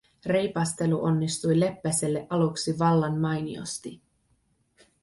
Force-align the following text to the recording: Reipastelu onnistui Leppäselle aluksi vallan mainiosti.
Reipastelu 0.25 1.01
onnistui 1.05 1.59
Leppäselle 1.59 2.27
aluksi 2.29 2.79
vallan 2.79 3.19
mainiosti. 3.19 4.01